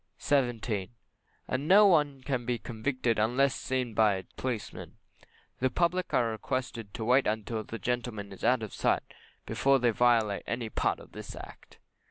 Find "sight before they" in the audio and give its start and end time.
8.73-9.91